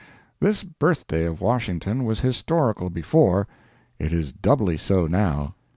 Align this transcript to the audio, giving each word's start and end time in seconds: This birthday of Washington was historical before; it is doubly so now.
This 0.39 0.63
birthday 0.63 1.25
of 1.25 1.41
Washington 1.41 2.05
was 2.05 2.21
historical 2.21 2.89
before; 2.89 3.47
it 3.99 4.11
is 4.11 4.31
doubly 4.31 4.75
so 4.79 5.05
now. 5.05 5.53